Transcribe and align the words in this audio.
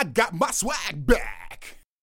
I 0.00 0.04
got 0.04 0.32
my 0.32 0.50
swag 0.50 1.04
back. 1.06 1.39